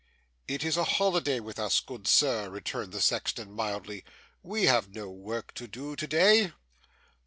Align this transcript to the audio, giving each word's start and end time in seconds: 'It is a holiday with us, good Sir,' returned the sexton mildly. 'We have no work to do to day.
'It 0.47 0.63
is 0.63 0.77
a 0.77 0.83
holiday 0.83 1.39
with 1.39 1.59
us, 1.59 1.79
good 1.79 2.07
Sir,' 2.07 2.49
returned 2.49 2.91
the 2.91 3.01
sexton 3.01 3.51
mildly. 3.51 4.03
'We 4.41 4.63
have 4.63 4.89
no 4.95 5.11
work 5.11 5.53
to 5.53 5.67
do 5.67 5.95
to 5.95 6.07
day. 6.07 6.53